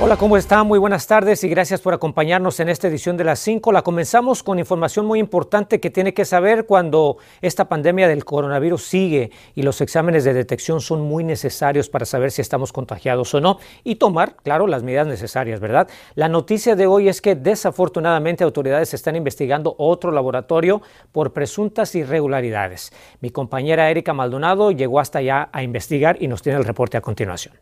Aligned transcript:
Hola, 0.00 0.16
¿cómo 0.16 0.36
están? 0.36 0.64
Muy 0.68 0.78
buenas 0.78 1.08
tardes 1.08 1.42
y 1.42 1.48
gracias 1.48 1.80
por 1.80 1.92
acompañarnos 1.92 2.60
en 2.60 2.68
esta 2.68 2.86
edición 2.86 3.16
de 3.16 3.24
las 3.24 3.40
5. 3.40 3.72
La 3.72 3.82
comenzamos 3.82 4.44
con 4.44 4.60
información 4.60 5.06
muy 5.06 5.18
importante 5.18 5.80
que 5.80 5.90
tiene 5.90 6.14
que 6.14 6.24
saber 6.24 6.66
cuando 6.66 7.16
esta 7.40 7.68
pandemia 7.68 8.06
del 8.06 8.24
coronavirus 8.24 8.80
sigue 8.80 9.32
y 9.56 9.62
los 9.62 9.80
exámenes 9.80 10.22
de 10.22 10.34
detección 10.34 10.80
son 10.80 11.00
muy 11.00 11.24
necesarios 11.24 11.88
para 11.88 12.06
saber 12.06 12.30
si 12.30 12.42
estamos 12.42 12.72
contagiados 12.72 13.34
o 13.34 13.40
no 13.40 13.58
y 13.82 13.96
tomar, 13.96 14.36
claro, 14.36 14.68
las 14.68 14.84
medidas 14.84 15.08
necesarias, 15.08 15.58
¿verdad? 15.58 15.88
La 16.14 16.28
noticia 16.28 16.76
de 16.76 16.86
hoy 16.86 17.08
es 17.08 17.20
que 17.20 17.34
desafortunadamente 17.34 18.44
autoridades 18.44 18.94
están 18.94 19.16
investigando 19.16 19.74
otro 19.78 20.12
laboratorio 20.12 20.80
por 21.10 21.32
presuntas 21.32 21.96
irregularidades. 21.96 22.92
Mi 23.20 23.30
compañera 23.30 23.90
Erika 23.90 24.12
Maldonado 24.12 24.70
llegó 24.70 25.00
hasta 25.00 25.18
allá 25.18 25.48
a 25.50 25.64
investigar 25.64 26.18
y 26.20 26.28
nos 26.28 26.40
tiene 26.40 26.60
el 26.60 26.64
reporte 26.64 26.96
a 26.96 27.00
continuación. 27.00 27.56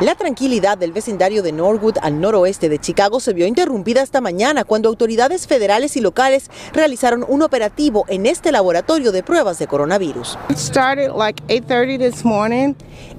La 0.00 0.14
tranquilidad 0.14 0.78
del 0.78 0.92
vecindario 0.92 1.42
de 1.42 1.52
Norwood, 1.70 1.98
al 2.02 2.20
noroeste 2.20 2.68
de 2.68 2.80
Chicago, 2.80 3.20
se 3.20 3.32
vio 3.32 3.46
interrumpida 3.46 4.02
esta 4.02 4.20
mañana 4.20 4.64
cuando 4.64 4.88
autoridades 4.88 5.46
federales 5.46 5.96
y 5.96 6.00
locales 6.00 6.50
realizaron 6.72 7.24
un 7.28 7.42
operativo 7.42 8.06
en 8.08 8.26
este 8.26 8.50
laboratorio 8.50 9.12
de 9.12 9.22
pruebas 9.22 9.60
de 9.60 9.68
coronavirus. 9.68 10.36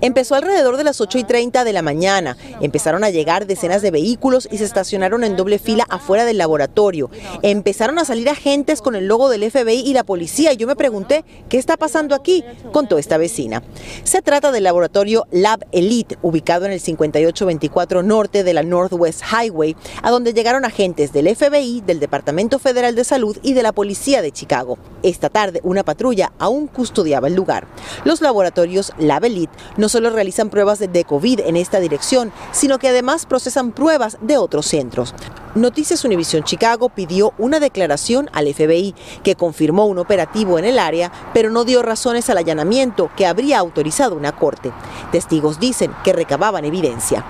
Empezó 0.02 0.36
alrededor 0.36 0.78
de 0.78 0.84
las 0.84 1.00
8 1.00 1.20
y 1.20 1.24
30 1.24 1.64
de 1.64 1.74
la 1.74 1.82
mañana. 1.82 2.36
Empezaron 2.60 3.04
a 3.04 3.10
llegar 3.10 3.46
decenas 3.48 3.82
de 3.82 3.92
vehículos 3.92 4.50
y 4.52 4.58
se 4.58 4.66
estacionaron 4.66 5.24
en 5.24 5.38
doble 5.38 5.58
fila 5.58 5.86
afuera 5.90 6.26
del 6.26 6.38
laboratorio. 6.38 7.10
Empezaron 7.44 8.00
a 8.00 8.06
salir 8.06 8.30
agentes 8.30 8.82
con 8.82 8.96
el 8.96 9.08
logo 9.08 9.30
del 9.30 9.50
FBI 9.50 9.82
y 9.86 9.94
la 9.94 10.04
policía 10.04 10.54
y 10.54 10.58
yo 10.58 10.68
me 10.68 10.76
pregunté, 10.76 11.24
¿qué 11.50 11.58
está 11.58 11.78
pasando 11.78 12.16
aquí? 12.16 12.44
Contó 12.74 12.98
esta 12.98 13.18
vecina. 13.18 13.64
Se 14.04 14.22
trata 14.22 14.52
del 14.52 14.64
laboratorio 14.64 15.26
Lab 15.32 15.66
Elite, 15.72 16.18
ubicado 16.22 16.66
en 16.66 16.74
el 16.74 16.82
5824 16.82 18.04
norte 18.04 18.41
de 18.44 18.54
la 18.54 18.64
Northwest 18.64 19.24
Highway, 19.32 19.76
a 20.04 20.12
donde 20.12 20.34
llegaron 20.34 20.66
agentes 20.66 21.14
del 21.14 21.36
FBI, 21.36 21.82
del 21.82 22.00
Departamento 22.00 22.60
Federal 22.60 22.96
de 22.96 23.04
Salud 23.04 23.38
y 23.42 23.54
de 23.54 23.64
la 23.64 23.72
Policía 23.72 24.22
de 24.22 24.32
Chicago. 24.32 24.78
Esta 25.04 25.30
tarde, 25.30 25.62
una 25.64 25.84
patrulla 25.84 26.32
aún 26.40 26.68
custodiaba 26.68 27.28
el 27.28 27.36
lugar. 27.36 27.68
Los 28.04 28.22
laboratorios 28.22 28.94
Lab 28.98 29.26
Elite 29.26 29.54
no 29.78 29.90
solo 29.90 30.10
realizan 30.10 30.50
pruebas 30.50 30.80
de 30.80 31.04
COVID 31.04 31.42
en 31.42 31.58
esta 31.58 31.80
dirección, 31.80 32.32
sino 32.52 32.80
que 32.80 32.90
además 32.90 33.26
procesan 33.26 33.72
pruebas 33.72 34.18
de 34.22 34.38
otros 34.38 34.66
centros. 34.66 35.14
Noticias 35.54 36.06
Univision 36.06 36.44
Chicago 36.44 36.88
pidió 36.88 37.34
una 37.38 37.60
declaración 37.60 38.30
al 38.32 38.54
FBI 38.54 38.96
que 39.22 39.36
confirmó 39.36 39.86
un 39.86 39.98
operativo 39.98 40.58
en 40.58 40.64
el 40.64 40.80
área, 40.80 41.12
pero 41.34 41.50
no 41.50 41.66
dio 41.66 41.82
razones 41.82 42.30
al 42.30 42.38
allanamiento 42.38 43.10
que 43.18 43.26
habría 43.26 43.60
autorizado 43.60 44.16
una 44.16 44.32
corte. 44.32 44.72
Testigos 45.12 45.60
dicen 45.60 45.92
que 46.04 46.14
recababan 46.14 46.66
evidencia. 46.66 47.24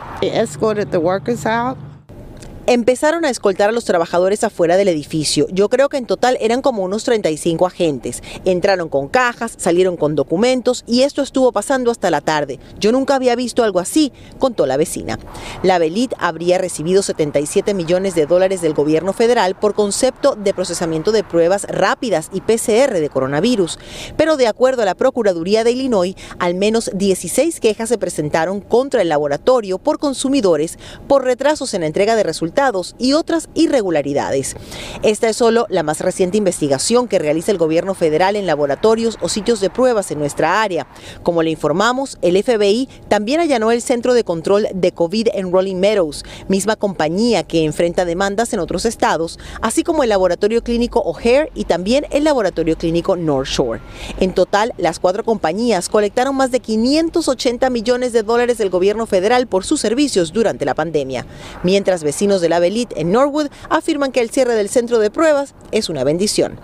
Empezaron 2.73 3.25
a 3.25 3.30
escoltar 3.30 3.67
a 3.67 3.73
los 3.73 3.83
trabajadores 3.83 4.45
afuera 4.45 4.77
del 4.77 4.88
edificio. 4.88 5.45
Yo 5.52 5.67
creo 5.67 5.89
que 5.89 5.97
en 5.97 6.05
total 6.05 6.38
eran 6.39 6.61
como 6.61 6.86
unos 6.86 7.03
35 7.03 7.66
agentes. 7.67 8.23
Entraron 8.45 8.88
con 8.88 9.09
cajas, 9.09 9.55
salieron 9.58 9.97
con 9.97 10.16
documentos 10.16 10.86
y 10.88 11.02
esto 11.02 11.22
estuvo 11.22 11.52
pasando 11.52 11.92
hasta 11.92 12.09
la 12.09 12.22
tarde. 12.22 12.61
Yo 12.80 12.94
nunca 12.94 13.16
había 13.16 13.36
visto 13.36 13.66
algo 13.66 13.81
así, 13.81 14.14
contó 14.39 14.66
la 14.67 14.77
vecina. 14.77 15.19
La 15.64 15.80
Belit 15.80 16.14
habría 16.17 16.59
recibido 16.59 17.03
77 17.03 17.73
millones 17.73 18.16
de 18.16 18.25
dólares 18.25 18.61
del 18.61 18.73
gobierno 18.73 19.11
federal 19.11 19.55
por 19.55 19.73
concepto 19.73 20.36
de 20.36 20.53
procesamiento 20.53 21.11
de 21.11 21.25
pruebas 21.25 21.66
rápidas 21.66 22.30
y 22.32 22.39
PCR 22.39 22.93
de 22.93 23.09
coronavirus. 23.09 23.80
Pero 24.15 24.38
de 24.38 24.48
acuerdo 24.48 24.83
a 24.83 24.86
la 24.86 24.95
Procuraduría 24.95 25.65
de 25.65 25.71
Illinois, 25.71 26.15
al 26.39 26.55
menos 26.55 26.89
16 26.93 27.59
quejas 27.59 27.89
se 27.89 27.98
presentaron 27.98 28.61
contra 28.61 29.02
el 29.02 29.09
laboratorio 29.09 29.77
por 29.77 29.99
consumidores 29.99 30.80
por 31.09 31.26
retrasos 31.26 31.73
en 31.73 31.82
la 31.82 31.88
entrega 31.88 32.15
de 32.15 32.23
resultados 32.23 32.61
y 32.99 33.14
otras 33.14 33.49
irregularidades. 33.55 34.55
Esta 35.02 35.30
es 35.30 35.38
solo 35.38 35.66
la 35.70 35.82
más 35.82 35.99
reciente 35.99 36.38
investigación 36.38 37.08
que 37.08 37.17
realiza 37.17 37.52
el 37.52 37.58
gobierno 37.58 37.95
federal 37.95 38.36
en 38.36 38.45
laboratorios 38.45 39.17
o 39.22 39.30
sitios 39.30 39.61
de 39.61 39.72
pruebas 39.72 40.11
en 40.11 40.20
nuestra 40.20 40.61
área. 40.61 40.86
Como 41.23 41.42
le 41.42 41.50
informamos, 41.50 42.20
el 42.21 42.42
FBI 42.42 42.88
también 43.08 43.39
allanó 43.39 43.71
el 43.71 43.82
Centro 43.82 44.14
de 44.14 44.23
Control 44.23 44.67
de 44.73 44.92
COVID 44.92 45.30
en 45.33 45.52
Rolling 45.52 45.77
Meadows, 45.77 46.23
misma 46.48 46.76
compañía 46.76 47.44
que 47.44 47.64
enfrenta 47.64 48.05
demandas 48.05 48.54
en 48.54 48.60
otros 48.60 48.86
estados, 48.86 49.39
así 49.61 49.83
como 49.83 50.04
el 50.04 50.10
laboratorio 50.10 50.64
clínico 50.64 51.00
O'Hare 51.00 51.52
y 51.55 51.64
también 51.64 52.05
el 52.11 52.26
laboratorio 52.26 52.77
clínico 52.77 53.16
North 53.16 53.50
Shore. 53.50 53.82
En 54.20 54.33
total, 54.33 54.73
las 54.77 55.00
cuatro 55.00 55.23
compañías 55.23 55.89
colectaron 55.89 56.36
más 56.36 56.52
de 56.52 56.60
580 56.60 57.70
millones 57.71 58.14
de 58.14 58.21
dólares 58.21 58.60
del 58.60 58.70
gobierno 58.70 59.08
federal 59.08 59.48
por 59.48 59.64
sus 59.64 59.82
servicios 59.82 60.32
durante 60.32 60.66
la 60.66 60.76
pandemia, 60.76 61.26
mientras 61.64 62.04
vecinos 62.04 62.40
de 62.41 62.49
la 62.49 62.59
Belit 62.59 62.91
en 62.95 63.11
Norwood 63.11 63.47
afirman 63.69 64.11
que 64.11 64.19
el 64.21 64.29
cierre 64.29 64.55
del 64.55 64.69
centro 64.69 64.99
de 64.99 65.09
pruebas 65.09 65.53
es 65.71 65.89
una 65.89 66.03
bendición. 66.03 66.59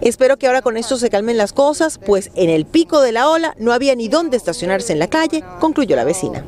Espero 0.00 0.36
que 0.36 0.46
ahora 0.46 0.62
con 0.62 0.76
esto 0.76 0.96
se 0.96 1.10
calmen 1.10 1.36
las 1.36 1.52
cosas, 1.52 1.98
pues 1.98 2.30
en 2.34 2.50
el 2.50 2.66
pico 2.66 3.00
de 3.00 3.12
la 3.12 3.28
ola 3.28 3.54
no 3.58 3.72
había 3.72 3.94
ni 3.94 4.08
dónde 4.08 4.36
estacionarse 4.36 4.92
en 4.92 4.98
la 4.98 5.08
calle, 5.08 5.42
concluyó 5.60 5.96
la 5.96 6.04
vecina. 6.04 6.44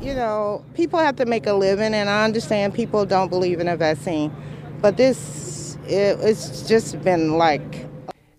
But 4.80 4.96
this, 4.96 5.76
it's 5.88 6.68
just 6.68 7.02
been 7.02 7.36
like 7.36 7.87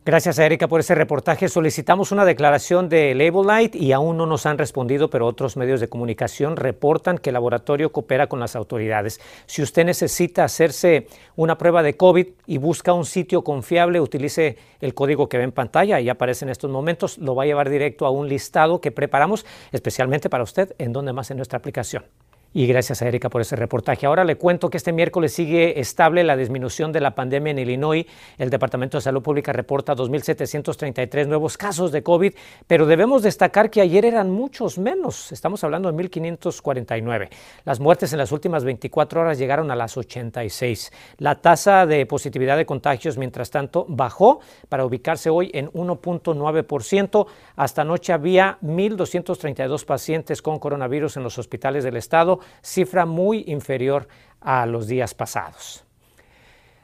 Gracias 0.06 0.40
a 0.40 0.46
Erika 0.46 0.70
por 0.70 0.80
ese 0.80 0.96
reportaje. 0.96 1.50
Solicitamos 1.50 2.14
una 2.14 2.24
declaración 2.24 2.88
de 2.88 3.14
Label 3.14 3.46
Light 3.46 3.76
y 3.76 3.92
aún 3.92 4.16
no 4.16 4.26
nos 4.26 4.46
han 4.46 4.58
respondido, 4.58 5.10
pero 5.10 5.28
otros 5.28 5.58
medios 5.58 5.82
de 5.82 5.90
comunicación 5.90 6.56
reportan 6.56 7.18
que 7.18 7.30
el 7.30 7.34
laboratorio 7.34 7.92
coopera 7.92 8.28
con 8.28 8.40
las 8.40 8.56
autoridades. 8.56 9.20
Si 9.46 9.62
usted 9.62 9.84
necesita 9.84 10.46
hacerse 10.46 11.08
una 11.36 11.58
prueba 11.58 11.84
de 11.84 11.98
COVID 11.98 12.28
y 12.48 12.58
busca 12.58 12.94
un 12.94 13.06
sitio 13.06 13.44
confiable, 13.44 14.00
utilice 14.00 14.58
el 14.80 14.94
código 14.94 15.28
que 15.28 15.38
ve 15.38 15.44
en 15.44 15.52
pantalla 15.52 16.00
y 16.00 16.08
aparece 16.08 16.46
en 16.46 16.50
estos 16.50 16.72
momentos. 16.72 17.18
Lo 17.18 17.36
va 17.36 17.44
a 17.44 17.48
llevar 17.48 17.70
directo 17.70 18.06
a 18.06 18.10
un 18.10 18.30
listado 18.30 18.80
que 18.80 18.92
preparamos 18.92 19.46
especialmente 19.74 20.30
para 20.30 20.44
usted 20.44 20.74
en 20.78 20.94
donde 20.94 21.12
más 21.12 21.30
en 21.30 21.38
nuestra 21.38 21.58
aplicación. 21.58 22.06
Y 22.52 22.66
gracias 22.66 23.04
a 23.04 23.08
Erika 23.08 23.30
por 23.30 23.42
ese 23.42 23.56
reportaje. 23.56 24.08
Ahora 24.08 24.24
le 24.24 24.36
cuento 24.36 24.72
que 24.72 24.78
este 24.78 24.92
miércoles 24.92 25.34
sigue 25.34 25.80
estable 25.80 26.24
la 26.24 26.36
disminución 26.36 26.92
de 26.92 27.00
la 27.00 27.14
pandemia 27.14 27.52
en 27.52 27.60
Illinois. 27.60 28.08
El 28.40 28.50
Departamento 28.50 28.98
de 28.98 29.02
Salud 29.02 29.22
Pública 29.22 29.54
reporta 29.54 29.96
2.733 29.96 31.28
nuevos 31.28 31.58
casos 31.58 31.92
de 31.92 32.02
COVID, 32.02 32.34
pero 32.66 32.88
debemos 32.88 33.22
destacar 33.22 33.70
que 33.70 33.82
ayer 33.82 34.04
eran 34.04 34.32
muchos 34.32 34.80
menos. 34.80 35.32
Estamos 35.32 35.64
hablando 35.64 35.92
de 35.92 36.04
1.549. 36.04 37.30
Las 37.66 37.80
muertes 37.80 38.14
en 38.14 38.18
las 38.18 38.32
últimas 38.32 38.64
24 38.64 39.22
horas 39.22 39.38
llegaron 39.38 39.70
a 39.70 39.76
las 39.76 39.96
86. 39.96 40.92
La 41.18 41.36
tasa 41.36 41.86
de 41.86 42.08
positividad 42.08 42.58
de 42.58 42.66
contagios, 42.66 43.20
mientras 43.20 43.52
tanto, 43.52 43.86
bajó 43.88 44.40
para 44.70 44.86
ubicarse 44.86 45.30
hoy 45.30 45.52
en 45.54 45.68
1.9%. 45.68 47.28
Hasta 47.56 47.84
anoche 47.84 48.12
había 48.12 48.58
1.232 48.64 49.86
pacientes 49.86 50.42
con 50.42 50.58
coronavirus 50.58 51.18
en 51.18 51.24
los 51.24 51.38
hospitales 51.38 51.84
del 51.84 51.98
estado 51.98 52.39
cifra 52.62 53.06
muy 53.06 53.44
inferior 53.48 54.08
a 54.42 54.66
los 54.66 54.88
días 54.88 55.14
pasados. 55.14 55.86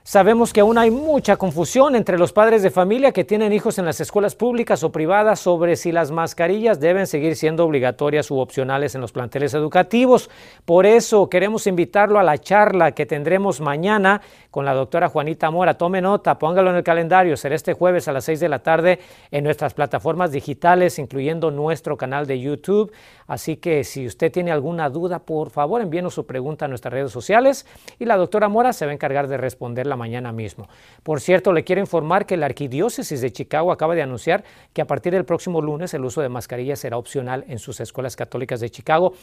Sabemos 0.08 0.54
que 0.54 0.62
aún 0.62 0.78
hay 0.78 0.92
mucha 0.92 1.36
confusión 1.36 1.96
entre 1.96 2.20
los 2.20 2.32
padres 2.32 2.62
de 2.62 2.70
familia 2.70 3.12
que 3.12 3.24
tienen 3.24 3.52
hijos 3.52 3.80
en 3.80 3.86
las 3.86 4.00
escuelas 4.00 4.36
públicas 4.36 4.84
o 4.84 4.92
privadas 4.92 5.40
sobre 5.40 5.76
si 5.76 5.92
las 5.92 6.12
mascarillas 6.12 6.80
deben 6.80 7.08
seguir 7.08 7.36
siendo 7.36 7.66
obligatorias 7.66 8.30
u 8.30 8.38
opcionales 8.38 8.94
en 8.94 9.02
los 9.02 9.12
planteles 9.12 9.56
educativos. 9.56 10.30
Por 10.64 10.86
eso 10.86 11.28
queremos 11.28 11.66
invitarlo 11.66 12.20
a 12.20 12.24
la 12.24 12.38
charla 12.38 12.92
que 12.92 13.08
tendremos 13.08 13.62
mañana 13.62 14.22
con 14.52 14.64
la 14.64 14.76
doctora 14.76 15.10
Juanita 15.10 15.50
Mora. 15.50 15.74
Tome 15.74 16.02
nota, 16.02 16.38
póngalo 16.38 16.70
en 16.70 16.76
el 16.76 16.84
calendario. 16.84 17.36
Será 17.36 17.56
este 17.56 17.74
jueves 17.74 18.08
a 18.08 18.12
las 18.12 18.26
6 18.26 18.40
de 18.40 18.50
la 18.50 18.60
tarde 18.60 19.00
en 19.32 19.44
nuestras 19.44 19.74
plataformas 19.74 20.32
digitales, 20.32 21.00
incluyendo 21.00 21.50
nuestro 21.50 21.98
canal 21.98 22.28
de 22.28 22.40
YouTube. 22.40 22.94
Así 23.26 23.58
que 23.58 23.84
si 23.84 24.06
usted 24.06 24.32
tiene 24.32 24.52
alguna 24.52 24.88
duda, 24.92 25.18
por 25.18 25.50
favor 25.50 25.82
envíenos 25.82 26.14
su 26.14 26.28
pregunta 26.28 26.66
a 26.66 26.68
nuestras 26.68 26.94
redes 26.94 27.12
sociales 27.12 27.66
y 27.98 28.06
la 28.06 28.18
doctora 28.18 28.50
Mora 28.50 28.72
se 28.72 28.86
va 28.86 28.92
a 28.92 28.94
encargar 28.94 29.28
de 29.28 29.38
responderla 29.38 29.95
mañana 29.96 30.32
mismo. 30.32 30.68
Por 31.04 31.22
cierto, 31.22 31.54
le 31.54 31.64
quiero 31.64 31.82
informar 31.82 32.26
que 32.26 32.38
la 32.38 32.46
Arquidiócesis 32.46 33.22
de 33.22 33.32
Chicago 33.32 33.72
acaba 33.72 33.96
de 33.96 34.02
anunciar 34.02 34.44
que 34.74 34.82
a 34.82 34.88
partir 34.88 35.14
del 35.14 35.26
próximo 35.26 35.62
lunes 35.62 35.94
el 35.94 36.06
uso 36.06 36.22
de 36.22 36.30
mascarillas 36.30 36.80
será 36.80 36.98
opcional 36.98 37.46
en 37.48 37.60
sus 37.60 37.80
escuelas 37.80 38.16
católicas 38.16 38.60
de 38.60 38.70
Chicago. 38.70 39.14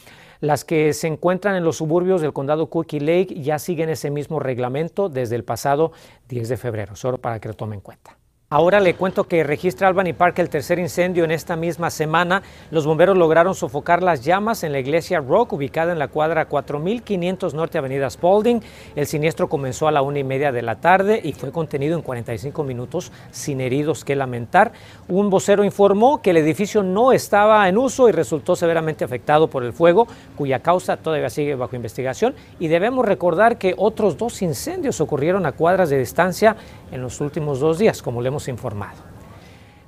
Las 0.41 0.65
que 0.65 0.93
se 0.93 1.09
encuentran 1.09 1.57
en 1.57 1.65
los 1.65 1.77
suburbios 1.77 2.21
del 2.21 2.33
condado 2.33 2.69
Cookie 2.69 3.01
Lake 3.01 3.41
ya 3.41 3.59
siguen 3.59 3.89
ese 3.89 4.11
mismo 4.11 4.39
reglamento 4.39 5.09
desde 5.09 5.37
el 5.37 5.45
pasado 5.45 5.93
10 6.29 6.49
de 6.49 6.57
febrero, 6.57 6.97
solo 6.97 7.19
para 7.19 7.41
que 7.41 7.49
lo 7.49 7.55
tomen 7.55 7.79
en 7.79 7.81
cuenta. 7.81 8.22
Ahora 8.53 8.81
le 8.81 8.93
cuento 8.93 9.25
que 9.25 9.45
registra 9.45 9.89
Albany 9.89 10.13
Park 10.13 10.39
el 10.41 10.51
tercer 10.51 10.79
incendio 10.79 11.25
en 11.25 11.31
esta 11.31 11.57
misma 11.57 11.89
semana. 11.89 12.43
Los 12.71 12.85
bomberos 12.85 13.17
lograron 13.17 13.55
sofocar 13.55 14.03
las 14.03 14.23
llamas 14.23 14.63
en 14.63 14.73
la 14.73 14.79
iglesia 14.79 15.21
Rock, 15.21 15.55
ubicada 15.55 15.91
en 15.91 15.99
la 15.99 16.09
cuadra 16.09 16.45
4500 16.45 17.55
Norte 17.55 17.79
Avenida 17.79 18.11
Spalding. 18.11 18.61
El 18.95 19.07
siniestro 19.07 19.49
comenzó 19.49 19.89
a 19.89 19.91
la 19.91 20.03
una 20.03 20.19
y 20.19 20.25
media 20.25 20.53
de 20.53 20.61
la 20.61 20.75
tarde 20.75 21.19
y 21.25 21.33
fue 21.33 21.51
contenido 21.51 21.97
en 21.97 22.03
45 22.03 22.63
minutos 22.63 23.11
sin 23.31 23.63
heridos 23.63 24.05
que 24.05 24.17
lamentar. 24.17 24.73
Un 25.09 25.31
vocero 25.31 25.65
informó 25.65 26.21
que 26.21 26.29
el 26.29 26.37
edificio 26.37 26.83
no 26.83 27.13
estaba 27.13 27.67
en 27.71 27.79
uso 27.79 28.07
y 28.11 28.13
resultó 28.13 28.55
severamente 28.55 29.03
afectado 29.03 29.49
por 29.49 29.65
el 29.65 29.73
fuego, 29.73 30.07
cuya 30.37 30.59
causa 30.59 30.99
todavía 30.99 31.31
sigue 31.31 31.55
bajo 31.55 31.75
investigación. 31.75 32.35
Y 32.61 32.69
debemos 32.69 33.07
recordar 33.07 33.57
que 33.57 33.75
otros 33.79 34.19
dos 34.19 34.43
incendios 34.43 35.01
ocurrieron 35.01 35.47
a 35.47 35.53
cuadras 35.53 35.89
de 35.89 35.97
distancia 35.97 36.55
en 36.93 37.03
los 37.03 37.21
últimos 37.21 37.59
dos 37.59 37.79
días, 37.79 38.03
como 38.03 38.23
le 38.23 38.29
hemos 38.29 38.47
informado. 38.49 38.99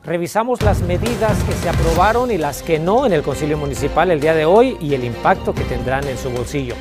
Revisamos 0.03 0.61
las 0.63 0.83
medidas 0.83 1.43
que 1.45 1.53
se 1.53 1.69
aprobaron 1.69 2.31
y 2.31 2.37
las 2.37 2.63
que 2.63 2.79
no 2.79 3.07
en 3.07 3.13
el 3.13 3.23
Concilio 3.23 3.57
Municipal 3.57 4.11
el 4.11 4.21
día 4.21 4.35
de 4.35 4.45
hoy 4.45 4.77
y 4.81 4.95
el 4.95 5.05
impacto 5.05 5.55
que 5.55 5.65
tendrán 5.65 6.07
en 6.09 6.19
su 6.19 6.31
bolsillo. 6.31 6.75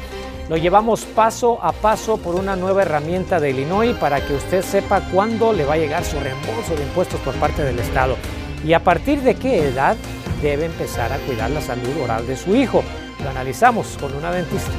Lo 0.49 0.57
llevamos 0.57 1.05
paso 1.05 1.57
a 1.63 1.71
paso 1.71 2.17
por 2.17 2.35
una 2.35 2.57
nueva 2.57 2.81
herramienta 2.81 3.39
de 3.39 3.51
Illinois 3.51 3.95
para 3.95 4.25
que 4.25 4.33
usted 4.33 4.61
sepa 4.61 5.01
cuándo 5.11 5.53
le 5.53 5.63
va 5.63 5.75
a 5.75 5.77
llegar 5.77 6.03
su 6.03 6.19
reembolso 6.19 6.75
de 6.75 6.83
impuestos 6.83 7.19
por 7.21 7.33
parte 7.35 7.63
del 7.63 7.79
Estado 7.79 8.17
y 8.65 8.73
a 8.73 8.83
partir 8.83 9.21
de 9.21 9.35
qué 9.35 9.69
edad 9.69 9.95
debe 10.41 10.65
empezar 10.65 11.13
a 11.13 11.17
cuidar 11.19 11.49
la 11.49 11.61
salud 11.61 12.01
oral 12.03 12.27
de 12.27 12.35
su 12.35 12.53
hijo. 12.55 12.83
Lo 13.23 13.29
analizamos 13.29 13.97
con 14.01 14.13
una 14.13 14.31
dentista. 14.31 14.71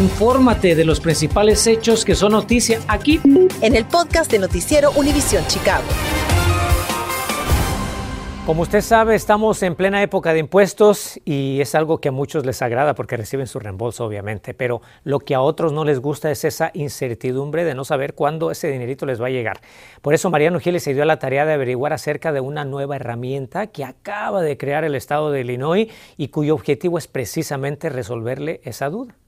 Infórmate 0.00 0.74
de 0.74 0.86
los 0.86 0.98
principales 0.98 1.66
hechos 1.66 2.06
que 2.06 2.14
son 2.14 2.32
noticia 2.32 2.80
aquí 2.88 3.20
en 3.60 3.76
el 3.76 3.84
podcast 3.84 4.30
de 4.30 4.38
Noticiero 4.38 4.92
Univisión 4.92 5.46
Chicago. 5.46 5.84
Como 8.46 8.62
usted 8.62 8.80
sabe, 8.80 9.14
estamos 9.14 9.62
en 9.62 9.74
plena 9.74 10.02
época 10.02 10.32
de 10.32 10.38
impuestos 10.38 11.20
y 11.26 11.60
es 11.60 11.74
algo 11.74 11.98
que 11.98 12.08
a 12.08 12.12
muchos 12.12 12.46
les 12.46 12.62
agrada 12.62 12.94
porque 12.94 13.18
reciben 13.18 13.46
su 13.46 13.58
reembolso, 13.58 14.06
obviamente, 14.06 14.54
pero 14.54 14.80
lo 15.04 15.18
que 15.18 15.34
a 15.34 15.42
otros 15.42 15.74
no 15.74 15.84
les 15.84 16.00
gusta 16.00 16.30
es 16.30 16.46
esa 16.46 16.70
incertidumbre 16.72 17.64
de 17.64 17.74
no 17.74 17.84
saber 17.84 18.14
cuándo 18.14 18.50
ese 18.50 18.68
dinerito 18.68 19.04
les 19.04 19.20
va 19.20 19.26
a 19.26 19.30
llegar. 19.30 19.60
Por 20.00 20.14
eso 20.14 20.30
Mariano 20.30 20.60
Giles 20.60 20.82
se 20.82 20.94
dio 20.94 21.02
a 21.02 21.06
la 21.06 21.18
tarea 21.18 21.44
de 21.44 21.52
averiguar 21.52 21.92
acerca 21.92 22.32
de 22.32 22.40
una 22.40 22.64
nueva 22.64 22.96
herramienta 22.96 23.66
que 23.66 23.84
acaba 23.84 24.40
de 24.40 24.56
crear 24.56 24.82
el 24.84 24.94
estado 24.94 25.30
de 25.30 25.42
Illinois 25.42 25.88
y 26.16 26.28
cuyo 26.28 26.54
objetivo 26.54 26.96
es 26.96 27.06
precisamente 27.06 27.90
resolverle 27.90 28.62
esa 28.64 28.88
duda. 28.88 29.19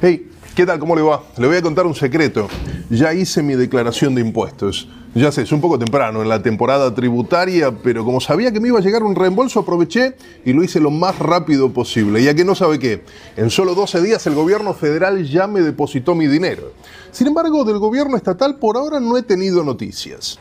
Hey, 0.00 0.30
¿qué 0.54 0.66
tal? 0.66 0.78
¿Cómo 0.78 0.94
le 0.94 1.00
va? 1.00 1.22
Le 1.38 1.46
voy 1.46 1.56
a 1.56 1.62
contar 1.62 1.86
un 1.86 1.94
secreto. 1.94 2.48
Ya 2.90 3.14
hice 3.14 3.42
mi 3.42 3.54
declaración 3.54 4.14
de 4.14 4.20
impuestos. 4.20 4.88
Ya 5.14 5.32
sé, 5.32 5.42
es 5.42 5.52
un 5.52 5.62
poco 5.62 5.78
temprano 5.78 6.20
en 6.20 6.28
la 6.28 6.42
temporada 6.42 6.94
tributaria, 6.94 7.70
pero 7.70 8.04
como 8.04 8.20
sabía 8.20 8.52
que 8.52 8.60
me 8.60 8.68
iba 8.68 8.78
a 8.78 8.82
llegar 8.82 9.02
un 9.02 9.14
reembolso, 9.14 9.60
aproveché 9.60 10.16
y 10.44 10.52
lo 10.52 10.62
hice 10.62 10.80
lo 10.80 10.90
más 10.90 11.18
rápido 11.18 11.72
posible. 11.72 12.22
Ya 12.22 12.34
que 12.34 12.44
no 12.44 12.54
sabe 12.54 12.78
qué, 12.78 13.04
en 13.36 13.48
solo 13.48 13.74
12 13.74 14.02
días 14.02 14.26
el 14.26 14.34
gobierno 14.34 14.74
federal 14.74 15.26
ya 15.26 15.46
me 15.46 15.62
depositó 15.62 16.14
mi 16.14 16.26
dinero. 16.26 16.72
Sin 17.10 17.28
embargo, 17.28 17.64
del 17.64 17.78
gobierno 17.78 18.18
estatal 18.18 18.56
por 18.56 18.76
ahora 18.76 19.00
no 19.00 19.16
he 19.16 19.22
tenido 19.22 19.64
noticias. 19.64 20.38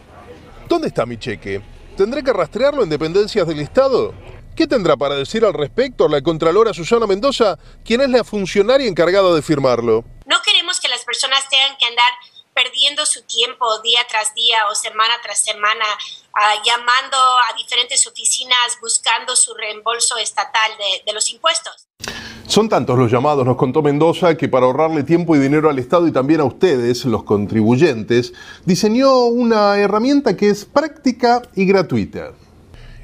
¿Dónde 0.68 0.90
está 0.90 1.06
mi 1.06 1.18
cheque? 1.18 1.62
¿Tendré 1.96 2.22
que 2.22 2.34
rastrearlo 2.34 2.84
en 2.84 2.90
dependencias 2.90 3.48
del 3.48 3.62
Estado? 3.62 4.14
¿Qué 4.56 4.68
tendrá 4.68 4.96
para 4.96 5.16
decir 5.16 5.44
al 5.44 5.54
respecto 5.54 6.08
la 6.08 6.22
Contralora 6.22 6.74
Susana 6.74 7.06
Mendoza, 7.06 7.60
quien 7.84 8.00
es 8.00 8.10
la 8.10 8.24
funcionaria 8.24 8.88
encargada 8.88 9.36
de 9.36 9.42
firmarlo? 9.42 10.06
No 10.26 10.42
queremos 10.46 10.80
que 10.80 10.88
las 10.88 11.04
personas 11.04 11.50
tengan 11.50 11.76
que 11.78 11.86
andar 11.86 12.10
perdiendo 12.54 13.06
su 13.06 13.22
tiempo 13.24 13.66
día 13.82 14.00
tras 14.10 14.34
día 14.34 14.60
o 14.72 14.76
semana 14.76 15.14
tras 15.22 15.40
semana, 15.40 15.84
uh, 15.84 16.64
llamando 16.66 17.18
a 17.18 17.54
diferentes 17.58 18.08
oficinas 18.08 18.78
buscando 18.80 19.36
su 19.36 19.54
reembolso 19.56 20.16
estatal 20.18 20.72
de, 20.78 21.04
de 21.06 21.14
los 21.14 21.30
impuestos. 21.32 21.90
Son 22.48 22.70
tantos 22.70 22.98
los 22.98 23.12
llamados, 23.12 23.46
nos 23.46 23.58
contó 23.58 23.82
Mendoza, 23.82 24.38
que 24.38 24.48
para 24.48 24.68
ahorrarle 24.68 25.04
tiempo 25.04 25.36
y 25.36 25.40
dinero 25.40 25.70
al 25.70 25.80
Estado 25.80 26.08
y 26.08 26.14
también 26.14 26.40
a 26.40 26.46
ustedes, 26.46 27.04
los 27.04 27.26
contribuyentes, 27.26 28.32
diseñó 28.64 29.26
una 29.26 29.78
herramienta 29.78 30.38
que 30.38 30.50
es 30.50 30.64
práctica 30.64 31.42
y 31.56 31.66
gratuita. 31.66 32.32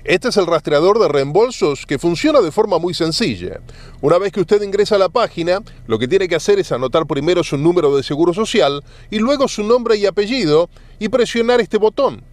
Este 0.04 0.30
es 0.30 0.38
el 0.38 0.48
rastreador 0.48 0.98
de 0.98 1.08
reembolsos 1.08 1.86
que 1.86 2.00
funciona 2.00 2.42
de 2.42 2.52
forma 2.52 2.80
muy 2.80 2.96
sencilla. 2.96 3.62
Una 4.02 4.18
vez 4.18 4.32
que 4.32 4.42
usted 4.42 4.60
ingresa 4.64 4.96
a 4.96 5.00
la 5.00 5.10
página, 5.10 5.60
lo 5.86 6.00
que 6.00 6.08
tiene 6.08 6.28
que 6.28 6.36
hacer 6.36 6.58
es 6.58 6.72
anotar 6.72 7.06
primero 7.06 7.44
su 7.44 7.56
número 7.56 7.96
de 7.96 8.02
seguro 8.02 8.34
social 8.34 8.84
y 9.12 9.20
luego 9.20 9.48
su 9.48 9.64
nombre 9.64 9.98
y 9.98 10.08
apellido 10.08 10.72
y 10.98 11.10
presionar 11.10 11.62
este 11.62 11.78
botón. 11.78 12.24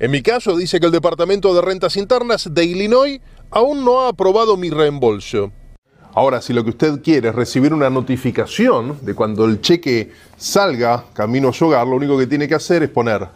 En 0.00 0.10
mi 0.10 0.22
caso 0.22 0.56
dice 0.56 0.80
que 0.80 0.86
el 0.86 0.92
Departamento 0.92 1.54
de 1.54 1.60
Rentas 1.60 1.96
Internas 1.96 2.52
de 2.52 2.64
Illinois 2.64 3.20
aún 3.50 3.84
no 3.84 4.00
ha 4.00 4.08
aprobado 4.08 4.56
mi 4.56 4.70
reembolso. 4.70 5.52
Ahora, 6.14 6.42
si 6.42 6.52
lo 6.52 6.64
que 6.64 6.70
usted 6.70 7.00
quiere 7.00 7.28
es 7.28 7.34
recibir 7.34 7.72
una 7.72 7.90
notificación 7.90 8.98
de 9.02 9.14
cuando 9.14 9.44
el 9.44 9.60
cheque 9.60 10.10
salga 10.36 11.04
camino 11.12 11.50
a 11.50 11.52
su 11.52 11.66
hogar, 11.66 11.86
lo 11.86 11.94
único 11.94 12.18
que 12.18 12.26
tiene 12.26 12.48
que 12.48 12.56
hacer 12.56 12.82
es 12.82 12.90
poner 12.90 13.28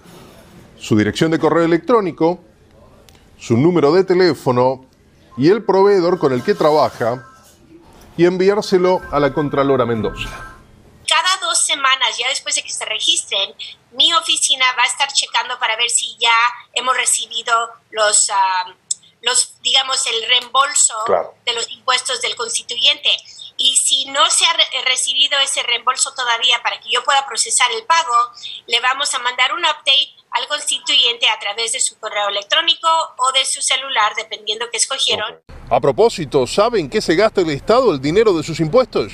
su 0.78 0.96
dirección 0.96 1.30
de 1.30 1.38
correo 1.38 1.64
electrónico, 1.64 2.40
su 3.42 3.56
número 3.56 3.92
de 3.92 4.04
teléfono 4.04 4.86
y 5.36 5.50
el 5.50 5.64
proveedor 5.64 6.18
con 6.18 6.32
el 6.32 6.44
que 6.44 6.54
trabaja 6.54 7.26
y 8.16 8.24
enviárselo 8.24 9.00
a 9.10 9.18
la 9.18 9.32
Contralora 9.32 9.84
Mendoza. 9.84 10.28
Cada 11.08 11.36
dos 11.40 11.58
semanas, 11.58 12.16
ya 12.16 12.28
después 12.28 12.54
de 12.54 12.62
que 12.62 12.70
se 12.70 12.84
registren, 12.84 13.52
mi 13.92 14.12
oficina 14.14 14.64
va 14.78 14.84
a 14.84 14.86
estar 14.86 15.12
checando 15.12 15.58
para 15.58 15.76
ver 15.76 15.90
si 15.90 16.16
ya 16.20 16.32
hemos 16.74 16.96
recibido 16.96 17.52
los, 17.90 18.28
uh, 18.28 18.72
los 19.22 19.60
digamos, 19.60 20.06
el 20.06 20.28
reembolso 20.28 20.94
claro. 21.04 21.34
de 21.44 21.52
los 21.54 21.68
impuestos 21.70 22.20
del 22.20 22.36
constituyente. 22.36 23.10
Y 23.56 23.76
si 23.76 24.06
no 24.06 24.30
se 24.30 24.46
ha 24.46 24.52
re 24.52 24.64
recibido 24.84 25.38
ese 25.40 25.62
reembolso 25.64 26.14
todavía 26.14 26.62
para 26.62 26.78
que 26.80 26.90
yo 26.90 27.02
pueda 27.02 27.26
procesar 27.26 27.70
el 27.72 27.84
pago, 27.84 28.14
le 28.66 28.78
vamos 28.80 29.12
a 29.14 29.18
mandar 29.18 29.52
un 29.52 29.64
update 29.64 30.21
al 30.32 30.48
constituyente 30.48 31.26
a 31.28 31.38
través 31.38 31.72
de 31.72 31.80
su 31.80 31.98
correo 31.98 32.28
electrónico 32.28 32.88
o 33.18 33.32
de 33.32 33.44
su 33.44 33.60
celular, 33.62 34.12
dependiendo 34.16 34.66
que 34.70 34.78
escogieron. 34.78 35.40
A 35.70 35.80
propósito, 35.80 36.46
¿saben 36.46 36.88
qué 36.88 37.00
se 37.00 37.14
gasta 37.14 37.40
el 37.40 37.50
Estado 37.50 37.92
el 37.92 38.00
dinero 38.00 38.32
de 38.32 38.42
sus 38.42 38.60
impuestos? 38.60 39.12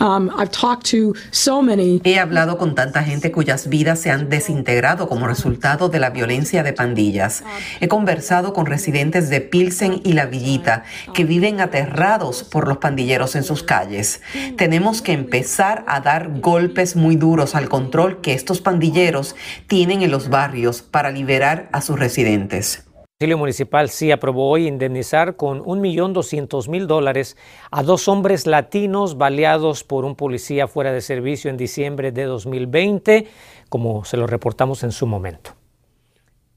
Um, 0.00 0.30
I've 0.36 0.50
talked 0.50 0.90
to 0.90 1.14
so 1.30 1.62
many. 1.62 2.00
He 2.04 2.18
hablado 2.18 2.58
con 2.58 2.74
tanta 2.74 3.02
gente 3.02 3.32
cuyas 3.32 3.68
vidas 3.68 4.00
se 4.00 4.10
han 4.10 4.28
desintegrado 4.28 5.08
como 5.08 5.26
resultado 5.26 5.88
de 5.88 5.98
la 5.98 6.10
violencia 6.10 6.62
de 6.62 6.72
pandillas. 6.72 7.42
He 7.80 7.88
conversado 7.88 8.52
con 8.52 8.66
residentes 8.66 9.30
de 9.30 9.40
Pilsen 9.40 10.00
y 10.04 10.12
La 10.12 10.26
Villita 10.26 10.84
que 11.12 11.24
viven 11.24 11.60
aterrados 11.60 12.44
por 12.44 12.68
los 12.68 12.78
pandilleros 12.78 13.34
en 13.34 13.44
sus 13.44 13.62
calles. 13.62 14.20
Tenemos 14.56 15.00
que 15.00 15.12
empezar 15.12 15.84
a 15.88 16.00
dar 16.00 16.40
golpes 16.40 16.96
muy 16.96 17.16
duros 17.16 17.54
al 17.54 17.68
control 17.68 18.20
que 18.20 18.34
estos 18.34 18.60
pandilleros 18.60 19.34
tienen 19.68 20.02
en 20.02 20.10
los 20.10 20.28
barrios 20.28 20.82
para 20.82 21.10
liberar 21.10 21.68
a 21.72 21.80
sus 21.80 21.98
residentes. 21.98 22.83
El 23.24 23.38
municipal 23.38 23.88
sí 23.88 24.10
aprobó 24.10 24.50
hoy 24.50 24.66
indemnizar 24.66 25.36
con 25.36 25.62
1.200.000 25.64 26.84
dólares 26.84 27.38
a 27.70 27.82
dos 27.82 28.06
hombres 28.06 28.46
latinos 28.46 29.16
baleados 29.16 29.82
por 29.82 30.04
un 30.04 30.14
policía 30.14 30.68
fuera 30.68 30.92
de 30.92 31.00
servicio 31.00 31.48
en 31.48 31.56
diciembre 31.56 32.12
de 32.12 32.24
2020, 32.24 33.26
como 33.70 34.04
se 34.04 34.18
lo 34.18 34.26
reportamos 34.26 34.82
en 34.82 34.92
su 34.92 35.06
momento. 35.06 35.63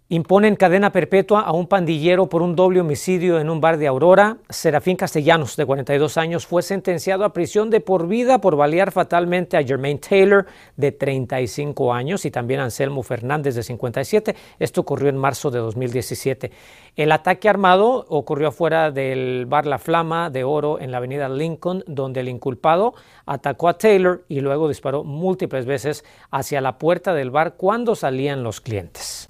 Imponen 0.09 0.55
cadena 0.55 0.93
perpetua 0.93 1.41
a 1.41 1.51
un 1.51 1.67
pandillero 1.67 2.29
por 2.29 2.41
un 2.41 2.55
doble 2.55 2.79
homicidio 2.79 3.41
en 3.41 3.49
un 3.49 3.59
bar 3.59 3.77
de 3.77 3.87
Aurora. 3.87 4.37
Serafín 4.47 4.95
Castellanos, 4.95 5.57
de 5.57 5.65
42 5.65 6.15
años, 6.15 6.47
fue 6.47 6.61
sentenciado 6.61 7.25
a 7.25 7.33
prisión 7.33 7.69
de 7.69 7.81
por 7.81 8.07
vida 8.07 8.39
por 8.39 8.55
balear 8.55 8.93
fatalmente 8.93 9.57
a 9.57 9.63
Jermaine 9.65 9.99
Taylor, 9.99 10.45
de 10.77 10.93
35 10.93 11.93
años, 11.93 12.23
y 12.23 12.31
también 12.31 12.61
a 12.61 12.63
Anselmo 12.63 13.03
Fernández, 13.03 13.55
de 13.55 13.63
57. 13.63 14.33
Esto 14.59 14.79
ocurrió 14.79 15.09
en 15.09 15.17
marzo 15.17 15.51
de 15.51 15.59
2017. 15.59 16.51
El 16.95 17.11
ataque 17.11 17.49
armado 17.49 18.05
ocurrió 18.07 18.47
afuera 18.47 18.91
del 18.91 19.45
bar 19.45 19.65
La 19.65 19.77
Flama 19.77 20.29
de 20.29 20.45
Oro 20.45 20.79
en 20.79 20.91
la 20.91 20.99
avenida 20.99 21.27
Lincoln, 21.27 21.83
donde 21.85 22.21
el 22.21 22.29
inculpado 22.29 22.93
atacó 23.25 23.67
a 23.67 23.77
Taylor 23.77 24.23
y 24.29 24.39
luego 24.39 24.69
disparó 24.69 25.03
múltiples 25.03 25.65
veces 25.65 26.05
hacia 26.31 26.61
la 26.61 26.77
puerta 26.77 27.13
del 27.13 27.29
bar 27.29 27.55
cuando 27.57 27.93
salían 27.93 28.41
los 28.41 28.61
clientes. 28.61 29.29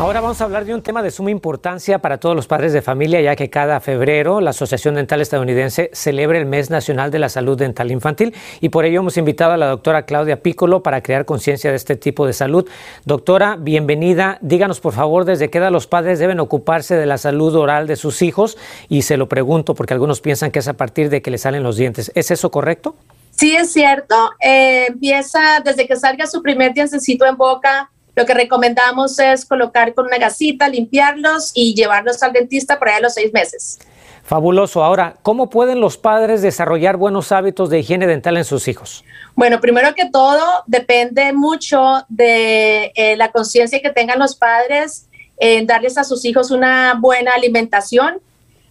Ahora 0.00 0.22
vamos 0.22 0.40
a 0.40 0.44
hablar 0.44 0.64
de 0.64 0.72
un 0.72 0.80
tema 0.80 1.02
de 1.02 1.10
suma 1.10 1.30
importancia 1.30 1.98
para 1.98 2.18
todos 2.18 2.34
los 2.34 2.46
padres 2.46 2.72
de 2.72 2.80
familia, 2.80 3.20
ya 3.20 3.36
que 3.36 3.50
cada 3.50 3.80
febrero 3.80 4.40
la 4.40 4.48
Asociación 4.48 4.94
Dental 4.94 5.20
Estadounidense 5.20 5.90
celebra 5.92 6.38
el 6.38 6.46
Mes 6.46 6.70
Nacional 6.70 7.10
de 7.10 7.18
la 7.18 7.28
Salud 7.28 7.58
Dental 7.58 7.90
Infantil 7.90 8.34
y 8.62 8.70
por 8.70 8.86
ello 8.86 9.00
hemos 9.00 9.18
invitado 9.18 9.52
a 9.52 9.58
la 9.58 9.66
doctora 9.66 10.06
Claudia 10.06 10.42
Piccolo 10.42 10.82
para 10.82 11.02
crear 11.02 11.26
conciencia 11.26 11.68
de 11.68 11.76
este 11.76 11.96
tipo 11.96 12.26
de 12.26 12.32
salud. 12.32 12.66
Doctora, 13.04 13.56
bienvenida. 13.60 14.38
Díganos 14.40 14.80
por 14.80 14.94
favor 14.94 15.26
desde 15.26 15.50
qué 15.50 15.58
edad 15.58 15.70
los 15.70 15.86
padres 15.86 16.18
deben 16.18 16.40
ocuparse 16.40 16.96
de 16.96 17.04
la 17.04 17.18
salud 17.18 17.54
oral 17.54 17.86
de 17.86 17.96
sus 17.96 18.22
hijos 18.22 18.56
y 18.88 19.02
se 19.02 19.18
lo 19.18 19.28
pregunto 19.28 19.74
porque 19.74 19.92
algunos 19.92 20.22
piensan 20.22 20.50
que 20.50 20.60
es 20.60 20.68
a 20.68 20.78
partir 20.78 21.10
de 21.10 21.20
que 21.20 21.30
le 21.30 21.36
salen 21.36 21.62
los 21.62 21.76
dientes. 21.76 22.10
¿Es 22.14 22.30
eso 22.30 22.50
correcto? 22.50 22.96
Sí, 23.32 23.54
es 23.54 23.70
cierto. 23.70 24.30
Eh, 24.40 24.86
empieza 24.88 25.60
desde 25.62 25.86
que 25.86 25.96
salga 25.96 26.26
su 26.26 26.40
primer 26.40 26.72
dientecito 26.72 27.26
en 27.26 27.36
boca. 27.36 27.90
Lo 28.20 28.26
que 28.26 28.34
recomendamos 28.34 29.18
es 29.18 29.46
colocar 29.46 29.94
con 29.94 30.04
una 30.04 30.18
gasita, 30.18 30.68
limpiarlos 30.68 31.52
y 31.54 31.74
llevarlos 31.74 32.22
al 32.22 32.34
dentista 32.34 32.78
por 32.78 32.90
allá 32.90 32.98
a 32.98 33.00
los 33.00 33.14
seis 33.14 33.32
meses. 33.32 33.78
Fabuloso. 34.24 34.84
Ahora, 34.84 35.16
¿cómo 35.22 35.48
pueden 35.48 35.80
los 35.80 35.96
padres 35.96 36.42
desarrollar 36.42 36.98
buenos 36.98 37.32
hábitos 37.32 37.70
de 37.70 37.78
higiene 37.78 38.06
dental 38.06 38.36
en 38.36 38.44
sus 38.44 38.68
hijos? 38.68 39.04
Bueno, 39.36 39.58
primero 39.58 39.94
que 39.94 40.10
todo, 40.10 40.44
depende 40.66 41.32
mucho 41.32 42.04
de 42.10 42.92
eh, 42.94 43.16
la 43.16 43.32
conciencia 43.32 43.80
que 43.80 43.88
tengan 43.88 44.18
los 44.18 44.36
padres 44.36 45.08
en 45.38 45.66
darles 45.66 45.96
a 45.96 46.04
sus 46.04 46.22
hijos 46.26 46.50
una 46.50 46.98
buena 47.00 47.32
alimentación, 47.32 48.20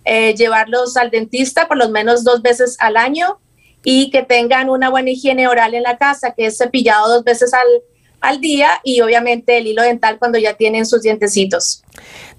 eh, 0.05 0.35
llevarlos 0.35 0.95
al 0.95 1.09
dentista 1.09 1.67
por 1.67 1.77
lo 1.77 1.89
menos 1.89 2.23
dos 2.23 2.43
veces 2.43 2.77
al 2.79 2.97
año 2.97 3.39
y 3.83 4.11
que 4.11 4.21
tengan 4.21 4.69
una 4.69 4.91
buena 4.91 5.09
higiene 5.09 5.47
oral 5.47 5.73
en 5.73 5.81
la 5.81 5.97
casa, 5.97 6.35
que 6.37 6.45
es 6.45 6.57
cepillado 6.59 7.15
dos 7.15 7.23
veces 7.23 7.51
al, 7.51 7.65
al 8.21 8.41
día 8.41 8.79
y 8.83 9.01
obviamente 9.01 9.57
el 9.57 9.67
hilo 9.67 9.81
dental 9.81 10.17
cuando 10.19 10.37
ya 10.37 10.53
tienen 10.53 10.85
sus 10.85 11.01
dientecitos. 11.01 11.83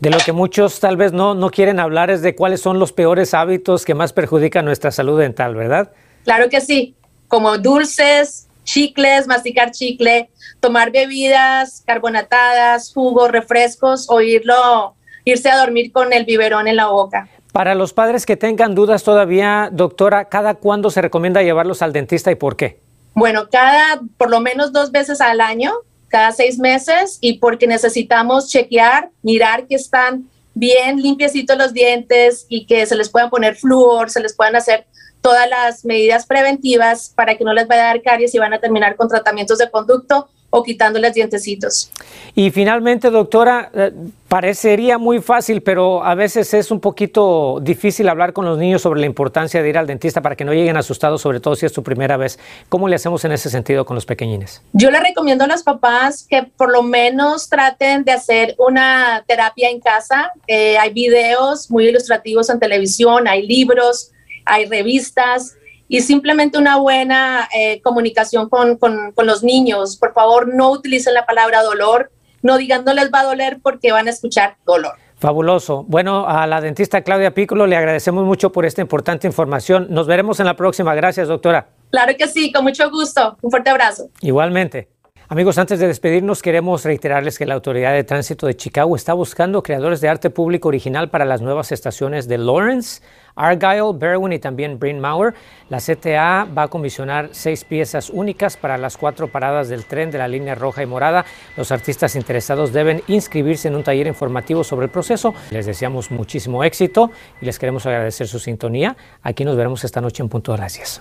De 0.01 0.11
lo 0.11 0.19
que 0.19 0.33
muchos 0.33 0.81
tal 0.81 0.97
vez 0.97 1.13
no, 1.13 1.35
no 1.35 1.51
quieren 1.51 1.81
hablar 1.81 2.11
es 2.11 2.23
de 2.23 2.35
cuáles 2.35 2.61
son 2.61 2.79
los 2.79 2.93
peores 2.93 3.35
hábitos 3.35 3.85
que 3.85 3.95
más 3.95 4.13
perjudican 4.13 4.65
nuestra 4.65 4.91
salud 4.91 5.19
dental, 5.19 5.55
¿verdad? 5.55 5.93
Claro 6.25 6.49
que 6.49 6.61
sí, 6.61 6.95
como 7.29 7.59
dulces, 7.59 8.49
chicles, 8.65 9.27
masticar 9.27 9.71
chicle, 9.71 10.31
tomar 10.61 10.93
bebidas 10.93 11.83
carbonatadas, 11.87 12.93
jugos, 12.93 13.31
refrescos 13.31 14.07
o 14.09 14.21
irlo, 14.21 14.95
irse 15.25 15.51
a 15.51 15.59
dormir 15.59 15.93
con 15.93 16.13
el 16.13 16.25
biberón 16.25 16.69
en 16.69 16.77
la 16.77 16.87
boca. 16.87 17.29
Para 17.53 17.75
los 17.75 17.93
padres 17.93 18.27
que 18.27 18.37
tengan 18.37 18.75
dudas 18.75 19.03
todavía, 19.03 19.71
doctora, 19.73 20.27
¿cada 20.27 20.55
cuándo 20.55 20.91
se 20.91 21.03
recomienda 21.03 21.43
llevarlos 21.43 21.83
al 21.83 21.93
dentista 21.93 22.31
y 22.31 22.37
por 22.37 22.57
qué? 22.57 22.81
Bueno, 23.14 23.49
cada 23.50 24.00
por 24.17 24.31
lo 24.31 24.40
menos 24.40 24.73
dos 24.73 24.90
veces 24.90 25.21
al 25.21 25.40
año, 25.40 25.73
cada 26.09 26.33
seis 26.33 26.59
meses, 26.59 27.19
y 27.21 27.38
porque 27.38 27.67
necesitamos 27.67 28.49
chequear, 28.49 29.11
mirar 29.23 29.67
que 29.67 29.76
están 29.76 30.29
bien 30.55 31.00
limpiecitos 31.00 31.57
los 31.57 31.73
dientes 31.73 32.47
y 32.49 32.67
que 32.67 32.85
se 32.87 32.97
les 32.97 33.09
puedan 33.09 33.31
poner 33.31 33.57
flúor, 33.57 34.11
se 34.11 34.21
les 34.21 34.35
puedan 34.35 34.57
hacer 34.57 34.87
todas 35.21 35.49
las 35.49 35.85
medidas 35.85 36.26
preventivas 36.26 37.12
para 37.14 37.37
que 37.37 37.45
no 37.45 37.52
les 37.52 37.69
vaya 37.69 37.83
a 37.83 37.87
dar 37.87 38.02
caries 38.02 38.35
y 38.35 38.38
van 38.38 38.55
a 38.55 38.59
terminar 38.59 38.97
con 38.97 39.09
tratamientos 39.09 39.59
de 39.59 39.71
conducto 39.71 40.29
o 40.50 40.62
quitándoles 40.62 41.14
dientecitos. 41.14 41.90
Y 42.35 42.50
finalmente, 42.50 43.11
doctora, 43.11 43.71
eh, 43.73 43.92
parecería 44.28 44.99
muy 44.99 45.21
fácil, 45.21 45.62
pero 45.62 46.04
a 46.04 46.14
veces 46.14 46.52
es 46.54 46.71
un 46.71 46.80
poquito 46.80 47.59
difícil 47.62 48.09
hablar 48.09 48.33
con 48.33 48.45
los 48.45 48.59
niños 48.59 48.83
sobre 48.83 49.00
la 49.00 49.07
importancia 49.07 49.62
de 49.62 49.69
ir 49.69 49.78
al 49.78 49.87
dentista 49.87 50.21
para 50.21 50.37
que 50.37 50.45
no 50.45 50.52
lleguen 50.52 50.76
asustados, 50.76 51.23
sobre 51.23 51.40
todo 51.40 51.54
si 51.54 51.66
es 51.66 51.73
su 51.73 51.83
primera 51.83 52.16
vez. 52.16 52.38
¿Cómo 52.69 52.88
le 52.88 52.97
hacemos 52.97 53.25
en 53.25 53.33
ese 53.33 53.49
sentido 53.49 53.85
con 53.85 53.95
los 53.95 54.07
pequeñines? 54.07 54.62
Yo 54.73 54.90
le 54.90 55.00
recomiendo 55.00 55.45
a 55.45 55.47
los 55.47 55.62
papás 55.62 56.26
que 56.28 56.42
por 56.42 56.71
lo 56.71 56.83
menos 56.83 57.49
traten 57.49 58.04
de 58.04 58.12
hacer 58.12 58.54
una 58.59 59.25
terapia 59.26 59.71
en 59.71 59.80
casa. 59.80 60.33
Eh, 60.47 60.78
hay 60.78 60.92
videos 60.92 61.71
muy 61.71 61.87
ilustrativos 61.88 62.50
en 62.50 62.59
televisión, 62.59 63.28
hay 63.28 63.47
libros, 63.47 64.11
hay 64.45 64.66
revistas 64.66 65.57
y 65.90 66.02
simplemente 66.02 66.56
una 66.56 66.76
buena 66.78 67.49
eh, 67.52 67.82
comunicación 67.82 68.49
con, 68.49 68.78
los 69.25 69.42
niños. 69.42 69.97
Por 69.97 70.14
favor, 70.14 70.54
no 70.54 70.70
utilicen 70.70 71.14
la 71.14 71.26
palabra 71.26 71.64
dolor, 71.64 72.12
no 72.42 72.59
digan 72.59 72.85
no 72.85 72.94
les 72.94 73.11
va 73.12 73.20
a 73.20 73.25
doler 73.25 73.59
porque 73.61 73.90
van 73.90 74.06
a 74.06 74.11
escuchar 74.11 74.56
dolor. 74.64 74.92
Fabuloso. 75.16 75.82
Bueno, 75.88 76.28
a 76.28 76.47
la 76.47 76.61
dentista 76.61 77.02
Claudia 77.02 77.35
Piccolo 77.35 77.66
le 77.66 77.76
agradecemos 77.76 78.25
mucho 78.25 78.52
por 78.52 78.64
esta 78.64 78.80
importante 78.80 79.26
información. 79.26 79.88
Nos 79.90 80.06
veremos 80.06 80.38
en 80.38 80.47
la 80.47 80.54
próxima. 80.54 80.94
Gracias, 80.94 81.26
doctora. 81.26 81.66
Claro 81.90 82.12
que 82.16 82.28
sí, 82.28 82.52
con 82.52 82.62
mucho 82.62 82.88
gusto. 82.88 83.37
Un 83.42 83.50
fuerte 83.50 83.70
abrazo. 83.70 84.11
Igualmente. 84.20 84.88
Amigos, 85.33 85.59
antes 85.59 85.79
de 85.79 85.87
despedirnos, 85.87 86.43
queremos 86.43 86.85
reiterarles 86.85 87.39
que 87.39 87.47
la 87.47 87.55
Autoridad 87.55 87.93
de 87.93 88.03
Tránsito 88.03 88.49
de 88.49 88.57
Chicago 88.57 88.97
está 88.97 89.13
buscando 89.13 89.63
creadores 89.63 90.01
de 90.01 90.09
arte 90.09 90.29
público 90.29 90.67
original 90.67 91.09
para 91.09 91.25
las 91.25 91.41
nuevas 91.41 91.71
estaciones 91.71 92.27
de 92.27 92.37
Lawrence, 92.37 93.01
Argyle, 93.37 93.93
Berwyn 93.95 94.33
y 94.33 94.41
también 94.41 94.81
Bryn 94.81 94.99
Mawr. 94.99 95.33
La 95.69 95.79
CTA 95.79 96.47
va 96.47 96.65
a 96.65 96.69
comisionar 96.69 97.29
seis 97.31 97.63
piezas 97.63 98.11
únicas 98.11 98.57
para 98.57 98.77
las 98.77 98.97
cuatro 98.97 99.29
paradas 99.29 99.69
del 99.69 99.85
tren 99.85 100.11
de 100.11 100.19
la 100.19 100.27
línea 100.27 100.57
roja 100.57 100.83
y 100.83 100.87
morada. 100.87 101.25
Los 101.57 101.71
artistas 101.71 102.17
interesados 102.17 102.73
deben 102.73 103.01
inscribirse 103.07 103.69
en 103.69 103.77
un 103.77 103.85
taller 103.85 104.09
informativo 104.09 104.65
sobre 104.65 104.87
el 104.87 104.91
proceso. 104.91 105.33
Les 105.53 105.65
deseamos 105.65 106.11
muchísimo 106.11 106.65
éxito 106.65 107.13
y 107.41 107.45
les 107.45 107.57
queremos 107.57 107.87
agradecer 107.87 108.27
su 108.27 108.41
sintonía. 108.41 108.97
Aquí 109.23 109.45
nos 109.45 109.57
veremos 109.57 109.85
esta 109.85 110.01
noche 110.01 110.25
en 110.25 110.29
punto. 110.29 110.55
Gracias. 110.55 111.01